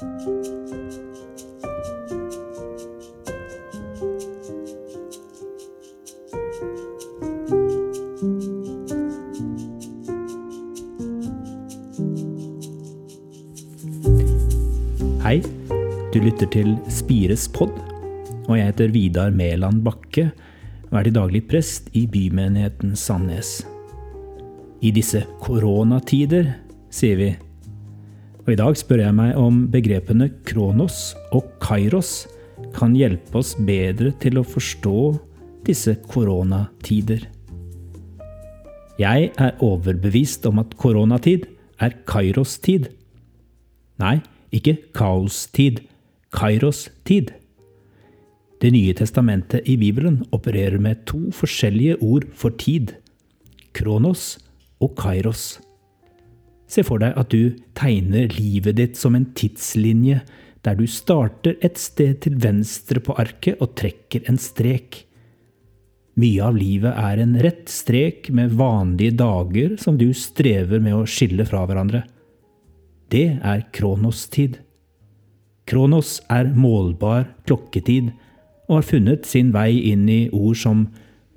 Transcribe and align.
Hei, 0.00 0.06
du 16.08 16.16
lytter 16.16 16.48
til 16.48 16.78
Spires 16.88 17.44
pod, 17.52 17.68
og 18.48 18.56
jeg 18.56 18.70
heter 18.70 18.88
Vidar 18.88 19.28
Mæland 19.28 19.84
Bakke 19.84 20.30
og 20.88 20.96
er 20.96 21.02
til 21.04 21.14
daglig 21.18 21.44
prest 21.44 21.92
i 21.92 22.06
bymenigheten 22.08 22.96
Sandnes. 22.96 23.66
I 24.80 24.96
disse 24.96 25.26
koronatider, 25.44 26.54
sier 26.88 27.20
vi. 27.20 27.49
Og 28.50 28.56
i 28.56 28.58
dag 28.58 28.74
spør 28.74 28.98
jeg 28.98 29.14
meg 29.14 29.36
om 29.38 29.58
begrepene 29.70 30.26
kronos 30.42 31.12
og 31.30 31.44
kairos 31.62 32.24
kan 32.74 32.96
hjelpe 32.98 33.38
oss 33.38 33.52
bedre 33.54 34.10
til 34.18 34.40
å 34.40 34.42
forstå 34.42 35.02
disse 35.68 35.94
koronatider. 36.10 37.28
Jeg 38.98 39.30
er 39.38 39.62
overbevist 39.62 40.50
om 40.50 40.58
at 40.64 40.74
koronatid 40.82 41.46
er 41.78 41.94
kairos-tid. 42.10 42.90
Nei, 44.02 44.16
ikke 44.50 44.80
kaostid, 44.98 45.84
kairos-tid. 46.34 47.30
Det 48.58 48.74
nye 48.74 48.98
testamentet 48.98 49.62
i 49.70 49.78
Bibelen 49.78 50.24
opererer 50.34 50.82
med 50.82 51.06
to 51.06 51.28
forskjellige 51.30 52.02
ord 52.02 52.26
for 52.34 52.58
tid. 52.58 52.96
Kronos 53.78 54.40
og 54.82 54.98
kairos. 54.98 55.60
Se 56.70 56.84
for 56.86 57.02
deg 57.02 57.16
at 57.18 57.32
du 57.34 57.56
tegner 57.78 58.30
livet 58.36 58.78
ditt 58.78 58.98
som 58.98 59.16
en 59.18 59.26
tidslinje 59.34 60.20
der 60.66 60.76
du 60.76 60.84
starter 60.90 61.56
et 61.64 61.80
sted 61.80 62.20
til 62.24 62.36
venstre 62.42 63.00
på 63.02 63.16
arket 63.18 63.60
og 63.64 63.74
trekker 63.80 64.28
en 64.30 64.38
strek. 64.38 65.04
Mye 66.20 66.42
av 66.44 66.56
livet 66.58 66.96
er 67.00 67.22
en 67.22 67.36
rett 67.42 67.70
strek 67.72 68.28
med 68.34 68.54
vanlige 68.58 69.16
dager 69.22 69.76
som 69.80 69.96
du 69.98 70.10
strever 70.14 70.82
med 70.82 70.98
å 70.98 71.06
skille 71.08 71.46
fra 71.48 71.64
hverandre. 71.66 72.04
Det 73.10 73.40
er 73.40 73.64
kronostid. 73.74 74.60
Kronos 75.70 76.18
er 76.30 76.50
målbar 76.54 77.30
klokketid 77.48 78.12
og 78.68 78.76
har 78.80 78.86
funnet 78.86 79.26
sin 79.26 79.50
vei 79.54 79.72
inn 79.90 80.06
i 80.10 80.20
ord 80.34 80.58
som 80.60 80.84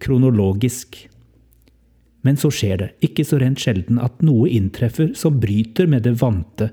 kronologisk. 0.04 0.98
Men 2.24 2.40
så 2.40 2.50
skjer 2.54 2.78
det, 2.80 2.90
ikke 3.04 3.26
så 3.28 3.40
rent 3.42 3.60
sjelden, 3.60 4.00
at 4.00 4.22
noe 4.24 4.48
inntreffer 4.50 5.12
som 5.18 5.42
bryter 5.44 5.90
med 5.92 6.06
det 6.08 6.16
vante, 6.22 6.70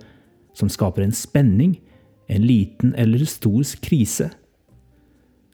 som 0.54 0.70
skaper 0.70 1.02
en 1.02 1.14
spenning, 1.14 1.76
en 2.30 2.44
liten 2.46 2.94
eller 2.94 3.26
stor 3.26 3.66
krise. 3.82 4.30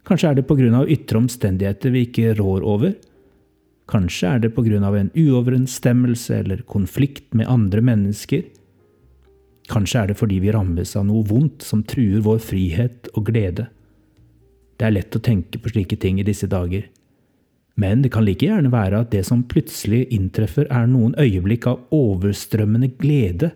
Kanskje 0.06 0.30
er 0.30 0.38
det 0.38 0.74
av 0.76 0.90
ytre 0.90 1.18
omstendigheter 1.18 1.90
vi 1.90 2.04
ikke 2.06 2.34
rår 2.36 2.62
over. 2.62 2.92
Kanskje 3.88 4.28
er 4.28 4.38
det 4.38 4.82
av 4.84 4.96
en 4.96 5.10
uoverensstemmelse 5.14 6.34
eller 6.34 6.62
konflikt 6.62 7.34
med 7.34 7.48
andre 7.48 7.80
mennesker. 7.80 8.44
Kanskje 9.68 10.00
er 10.00 10.06
det 10.08 10.18
fordi 10.18 10.38
vi 10.40 10.52
rammes 10.52 10.94
av 10.96 11.06
noe 11.06 11.24
vondt 11.24 11.62
som 11.62 11.82
truer 11.82 12.20
vår 12.20 12.38
frihet 12.38 13.08
og 13.14 13.26
glede. 13.26 13.66
Det 14.76 14.86
er 14.86 14.94
lett 14.94 15.16
å 15.16 15.22
tenke 15.22 15.58
på 15.58 15.72
slike 15.72 15.96
ting 15.96 16.20
i 16.20 16.26
disse 16.26 16.46
dager. 16.46 16.84
Men 17.76 18.02
det 18.02 18.12
kan 18.14 18.24
like 18.24 18.46
gjerne 18.46 18.72
være 18.72 19.02
at 19.04 19.12
det 19.12 19.22
som 19.28 19.44
plutselig 19.48 20.06
inntreffer, 20.14 20.68
er 20.72 20.88
noen 20.88 21.14
øyeblikk 21.20 21.68
av 21.68 21.82
overstrømmende 21.92 22.94
glede 22.96 23.52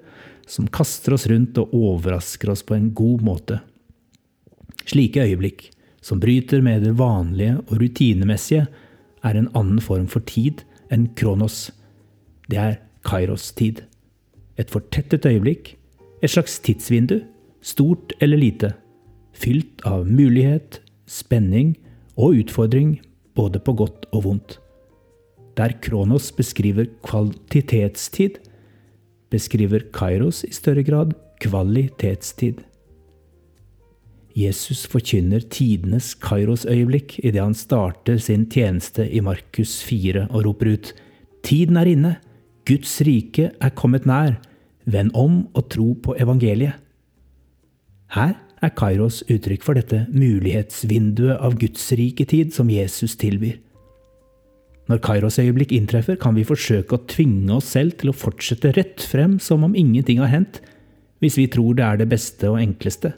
som 0.50 0.68
kaster 0.68 1.16
oss 1.16 1.26
rundt 1.30 1.58
og 1.62 1.72
overrasker 1.76 2.52
oss 2.52 2.64
på 2.66 2.76
en 2.76 2.90
god 2.96 3.24
måte. 3.24 3.60
Slike 4.84 5.24
øyeblikk, 5.24 5.70
som 6.02 6.20
bryter 6.20 6.60
med 6.64 6.84
det 6.84 6.96
vanlige 6.98 7.58
og 7.66 7.74
rutinemessige, 7.80 8.66
er 9.24 9.36
en 9.36 9.50
annen 9.56 9.80
form 9.84 10.08
for 10.08 10.24
tid 10.24 10.64
enn 10.92 11.10
kronos. 11.16 11.68
Det 12.48 12.58
er 12.58 12.80
kairos-tid. 13.06 13.84
Et 14.60 14.72
fortettet 14.72 15.28
øyeblikk 15.28 15.76
et 16.22 16.30
slags 16.30 16.58
tidsvindu, 16.60 17.20
stort 17.62 18.12
eller 18.20 18.36
lite, 18.36 18.72
fylt 19.32 19.80
av 19.88 20.08
mulighet, 20.08 20.80
spenning 21.08 21.76
og 22.16 22.42
utfordring, 22.42 22.98
både 23.40 23.62
på 23.64 23.76
godt 23.80 24.08
og 24.12 24.24
vondt. 24.28 24.58
Der 25.56 25.72
Kronos 25.82 26.30
beskriver 26.32 26.88
kvalitetstid, 27.04 28.40
beskriver 29.30 29.86
Kairos 29.94 30.44
i 30.44 30.52
større 30.54 30.84
grad 30.86 31.14
kvalitetstid. 31.40 32.60
Jesus 34.36 34.84
forkynner 34.86 35.42
tidenes 35.50 36.12
Kairos-øyeblikk 36.22 37.16
idet 37.24 37.42
han 37.42 37.56
starter 37.58 38.20
sin 38.22 38.46
tjeneste 38.50 39.08
i 39.10 39.22
Markus 39.24 39.80
4 39.82 40.28
og 40.30 40.46
roper 40.46 40.76
ut 40.76 40.92
Tiden 41.42 41.78
er 41.80 41.88
inne! 41.88 42.16
Guds 42.68 43.00
rike 43.02 43.50
er 43.50 43.74
kommet 43.74 44.06
nær! 44.06 44.38
Vend 44.86 45.10
om 45.18 45.42
og 45.56 45.66
tro 45.72 45.92
på 46.02 46.14
evangeliet. 46.20 46.76
Her 48.14 48.36
er 48.60 48.72
Kairos 48.76 49.22
uttrykk 49.30 49.64
for 49.64 49.78
dette 49.78 50.04
mulighetsvinduet 50.12 51.40
av 51.40 51.56
Guds 51.60 51.86
rike 51.96 52.26
tid 52.28 52.52
som 52.54 52.70
Jesus 52.72 53.16
tilbyr. 53.20 53.58
Når 54.90 55.00
Kairos-øyeblikk 55.06 55.72
inntreffer, 55.76 56.18
kan 56.18 56.34
vi 56.34 56.44
forsøke 56.44 56.96
å 56.96 57.04
tvinge 57.08 57.54
oss 57.56 57.70
selv 57.76 57.96
til 58.00 58.10
å 58.10 58.16
fortsette 58.16 58.74
rett 58.74 59.04
frem 59.06 59.38
som 59.42 59.64
om 59.64 59.76
ingenting 59.78 60.18
har 60.22 60.32
hendt, 60.32 60.58
hvis 61.22 61.38
vi 61.38 61.46
tror 61.52 61.78
det 61.78 61.86
er 61.86 62.00
det 62.00 62.10
beste 62.10 62.50
og 62.50 62.58
enkleste. 62.58 63.12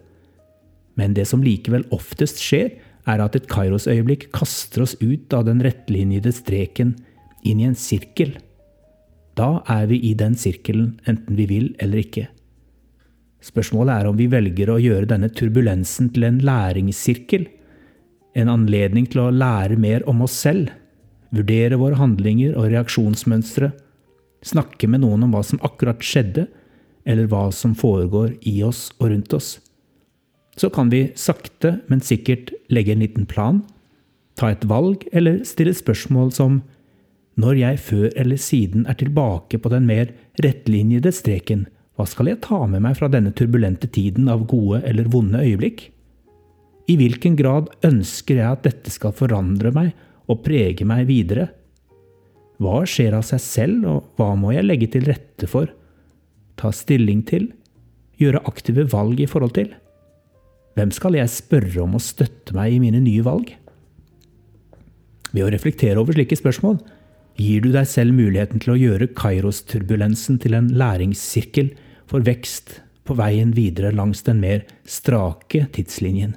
Men 1.00 1.16
det 1.16 1.24
som 1.30 1.42
likevel 1.42 1.86
oftest 1.94 2.42
skjer, 2.42 2.74
er 3.08 3.24
at 3.24 3.34
et 3.34 3.48
Kairos-øyeblikk 3.50 4.28
kaster 4.36 4.84
oss 4.84 4.94
ut 5.00 5.32
av 5.34 5.48
den 5.48 5.62
rettlinjede 5.64 6.30
streken 6.36 6.94
inn 7.42 7.62
i 7.62 7.66
en 7.66 7.78
sirkel 7.78 8.36
da 9.38 9.62
er 9.70 9.88
vi 9.88 9.98
i 10.10 10.12
den 10.18 10.34
sirkelen 10.36 10.98
enten 11.08 11.36
vi 11.38 11.46
vil 11.48 11.68
eller 11.80 12.02
ikke. 12.02 12.26
Spørsmålet 13.42 13.94
er 13.96 14.08
om 14.08 14.18
vi 14.18 14.28
velger 14.30 14.70
å 14.70 14.78
gjøre 14.78 15.08
denne 15.10 15.30
turbulensen 15.34 16.12
til 16.14 16.28
en 16.28 16.38
læringssirkel. 16.46 17.48
En 18.38 18.50
anledning 18.52 19.08
til 19.10 19.24
å 19.24 19.32
lære 19.34 19.78
mer 19.80 20.06
om 20.08 20.22
oss 20.24 20.36
selv, 20.44 20.70
vurdere 21.34 21.78
våre 21.80 21.98
handlinger 21.98 22.54
og 22.54 22.70
reaksjonsmønstre, 22.70 23.72
snakke 24.46 24.88
med 24.90 25.02
noen 25.02 25.26
om 25.26 25.34
hva 25.34 25.42
som 25.46 25.60
akkurat 25.66 26.02
skjedde, 26.04 26.46
eller 27.02 27.26
hva 27.30 27.48
som 27.54 27.74
foregår 27.74 28.36
i 28.46 28.60
oss 28.62 28.90
og 29.00 29.10
rundt 29.10 29.34
oss. 29.34 29.56
Så 30.56 30.70
kan 30.70 30.90
vi 30.92 31.08
sakte, 31.18 31.80
men 31.88 32.04
sikkert 32.04 32.52
legge 32.70 32.94
en 32.94 33.02
liten 33.02 33.26
plan, 33.26 33.62
ta 34.38 34.52
et 34.52 34.64
valg 34.68 35.04
eller 35.12 35.42
stille 35.48 35.74
spørsmål 35.76 36.32
som 36.34 36.60
når 37.40 37.58
jeg 37.58 37.80
før 37.80 38.08
eller 38.20 38.40
siden 38.40 38.84
er 38.88 38.98
tilbake 39.00 39.58
på 39.58 39.72
den 39.72 39.86
mer 39.88 40.12
rettlinjede 40.44 41.12
streken, 41.14 41.66
hva 41.96 42.06
skal 42.08 42.30
jeg 42.30 42.40
ta 42.44 42.62
med 42.70 42.80
meg 42.84 42.96
fra 42.96 43.08
denne 43.12 43.34
turbulente 43.36 43.88
tiden 43.92 44.30
av 44.32 44.46
gode 44.48 44.80
eller 44.88 45.10
vonde 45.12 45.42
øyeblikk? 45.44 45.90
I 46.88 46.96
hvilken 46.98 47.36
grad 47.38 47.68
ønsker 47.86 48.40
jeg 48.40 48.48
at 48.48 48.64
dette 48.64 48.92
skal 48.92 49.14
forandre 49.16 49.70
meg 49.74 49.92
og 50.30 50.40
prege 50.46 50.86
meg 50.88 51.04
videre? 51.10 51.50
Hva 52.62 52.82
skjer 52.88 53.16
av 53.18 53.26
seg 53.26 53.42
selv, 53.42 53.86
og 53.86 54.16
hva 54.16 54.32
må 54.38 54.54
jeg 54.54 54.66
legge 54.66 54.88
til 54.94 55.04
rette 55.08 55.48
for? 55.50 55.68
Ta 56.56 56.72
stilling 56.74 57.22
til? 57.28 57.50
Gjøre 58.20 58.44
aktive 58.48 58.86
valg 58.92 59.20
i 59.20 59.28
forhold 59.28 59.54
til? 59.58 59.72
Hvem 60.78 60.92
skal 60.94 61.18
jeg 61.18 61.28
spørre 61.28 61.84
om 61.84 61.98
å 61.98 62.02
støtte 62.02 62.56
meg 62.56 62.72
i 62.72 62.80
mine 62.80 63.02
nye 63.04 63.24
valg? 63.26 63.52
Ved 65.32 65.44
å 65.44 65.52
reflektere 65.52 66.00
over 66.00 66.16
slike 66.16 66.38
spørsmål 66.40 66.80
gir 67.40 67.62
du 67.64 67.70
deg 67.72 67.88
selv 67.88 68.14
muligheten 68.16 68.62
til 68.62 68.74
å 68.74 68.78
gjøre 68.80 69.10
Kairos-turbulensen 69.16 70.38
til 70.42 70.56
en 70.58 70.70
læringssirkel 70.78 71.72
for 72.10 72.24
vekst 72.26 72.80
på 73.08 73.16
veien 73.18 73.54
videre 73.56 73.92
langs 73.94 74.22
den 74.26 74.40
mer 74.42 74.64
strake 74.88 75.66
tidslinjen. 75.74 76.36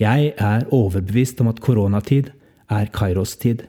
Jeg 0.00 0.34
er 0.36 0.66
overbevist 0.76 1.40
om 1.40 1.48
at 1.50 1.62
koronatid 1.64 2.30
er 2.68 2.92
Kairos-tid. 2.92 3.64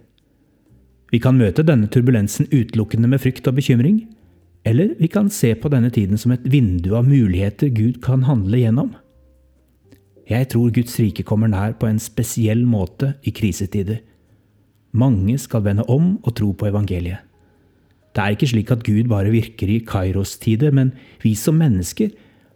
Vi 1.12 1.22
kan 1.24 1.38
møte 1.40 1.64
denne 1.64 1.88
turbulensen 1.88 2.50
utelukkende 2.52 3.08
med 3.08 3.24
frykt 3.24 3.48
og 3.48 3.56
bekymring, 3.62 4.02
eller 4.68 4.92
vi 5.00 5.08
kan 5.08 5.30
se 5.32 5.54
på 5.56 5.72
denne 5.72 5.90
tiden 5.94 6.20
som 6.20 6.34
et 6.36 6.44
vindu 6.52 6.92
av 7.00 7.08
muligheter 7.08 7.72
Gud 7.72 8.02
kan 8.04 8.26
handle 8.28 8.60
gjennom. 8.60 8.92
Jeg 10.28 10.50
tror 10.52 10.74
Guds 10.76 10.98
rike 11.00 11.24
kommer 11.24 11.48
nær 11.48 11.78
på 11.80 11.88
en 11.88 12.02
spesiell 12.04 12.66
måte 12.68 13.14
i 13.24 13.32
krisetider. 13.32 14.02
Mange 14.92 15.38
skal 15.42 15.66
vende 15.66 15.86
om 15.92 16.16
og 16.24 16.36
tro 16.38 16.54
på 16.54 16.70
evangeliet. 16.70 17.24
Det 18.16 18.24
er 18.24 18.34
ikke 18.34 18.50
slik 18.50 18.72
at 18.74 18.86
Gud 18.86 19.10
bare 19.12 19.30
virker 19.30 19.70
i 19.70 19.82
Kairos-tider, 19.86 20.72
men 20.74 20.94
vi 21.22 21.36
som 21.38 21.60
mennesker 21.62 22.16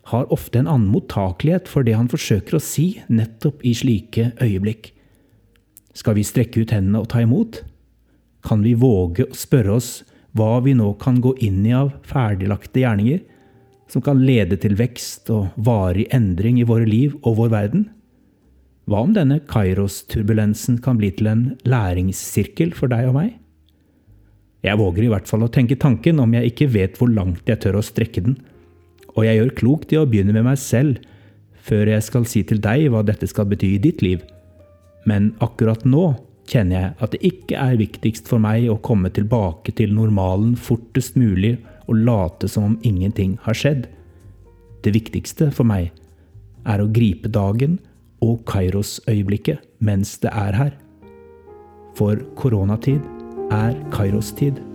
har 0.10 0.32
ofte 0.34 0.58
en 0.58 0.70
annen 0.70 0.90
mottakelighet 0.90 1.70
for 1.70 1.86
det 1.86 1.94
han 1.94 2.10
forsøker 2.10 2.58
å 2.58 2.64
si 2.64 2.96
nettopp 3.14 3.62
i 3.68 3.76
slike 3.78 4.32
øyeblikk. 4.42 4.90
Skal 5.94 6.18
vi 6.18 6.26
strekke 6.26 6.64
ut 6.64 6.74
hendene 6.74 7.04
og 7.04 7.12
ta 7.12 7.22
imot? 7.22 7.62
Kan 8.42 8.64
vi 8.66 8.74
våge 8.74 9.28
å 9.28 9.38
spørre 9.38 9.76
oss 9.78 9.92
hva 10.34 10.56
vi 10.66 10.74
nå 10.78 10.94
kan 11.02 11.20
gå 11.22 11.36
inn 11.46 11.62
i 11.68 11.76
av 11.78 11.92
ferdiglagte 12.08 12.82
gjerninger, 12.82 13.22
som 13.92 14.02
kan 14.02 14.24
lede 14.24 14.58
til 14.58 14.78
vekst 14.80 15.30
og 15.36 15.52
varig 15.60 16.08
endring 16.16 16.62
i 16.62 16.68
våre 16.68 16.88
liv 16.88 17.18
og 17.22 17.38
vår 17.42 17.52
verden? 17.54 17.90
Hva 18.90 19.04
om 19.06 19.12
denne 19.14 19.38
Kairos-turbulensen 19.46 20.80
kan 20.82 20.98
bli 20.98 21.12
til 21.14 21.30
en 21.30 21.44
læringssirkel 21.70 22.74
for 22.78 22.92
deg 22.92 23.12
og 23.12 23.18
meg? 23.20 23.36
Jeg 24.66 24.78
våger 24.78 25.06
i 25.06 25.12
hvert 25.12 25.30
fall 25.30 25.46
å 25.46 25.52
tenke 25.54 25.78
tanken 25.82 26.22
om 26.22 26.34
jeg 26.38 26.52
ikke 26.52 26.70
vet 26.74 26.98
hvor 27.00 27.10
langt 27.14 27.48
jeg 27.50 27.62
tør 27.62 27.80
å 27.80 27.86
strekke 27.86 28.24
den, 28.26 28.36
og 29.14 29.26
jeg 29.26 29.38
gjør 29.38 29.56
klokt 29.58 29.94
i 29.94 30.00
å 30.00 30.08
begynne 30.10 30.34
med 30.36 30.46
meg 30.48 30.60
selv, 30.62 31.00
før 31.62 31.92
jeg 31.94 32.06
skal 32.06 32.26
si 32.30 32.44
til 32.48 32.62
deg 32.62 32.88
hva 32.94 33.04
dette 33.06 33.30
skal 33.30 33.50
bety 33.50 33.76
i 33.76 33.82
ditt 33.82 34.02
liv. 34.06 34.22
Men 35.06 35.32
akkurat 35.42 35.86
nå 35.86 36.14
kjenner 36.50 36.78
jeg 36.78 36.96
at 37.06 37.14
det 37.14 37.22
ikke 37.26 37.58
er 37.62 37.80
viktigst 37.80 38.30
for 38.30 38.42
meg 38.42 38.68
å 38.70 38.80
komme 38.82 39.12
tilbake 39.14 39.74
til 39.78 39.94
normalen 39.94 40.56
fortest 40.58 41.18
mulig 41.20 41.56
og 41.88 42.02
late 42.02 42.50
som 42.50 42.72
om 42.72 42.80
ingenting 42.88 43.38
har 43.46 43.58
skjedd. 43.58 43.86
Det 44.82 44.94
viktigste 44.96 45.52
for 45.54 45.70
meg 45.70 45.92
er 46.70 46.82
å 46.82 46.90
gripe 46.94 47.30
dagen 47.32 47.80
og 48.22 48.42
Kairos-øyeblikket 48.48 49.62
mens 49.80 50.18
det 50.22 50.30
er 50.34 50.56
her. 50.56 50.72
For 51.98 52.16
koronatid 52.36 53.02
er 53.52 53.76
Kairos-tid. 53.92 54.71